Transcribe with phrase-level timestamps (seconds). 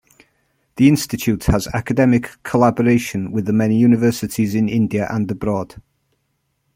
[0.77, 5.75] The institute has academic collaboration with the many universities in India and abroad.